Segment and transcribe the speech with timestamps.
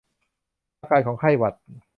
[0.81, 1.53] อาการของไข้หวัด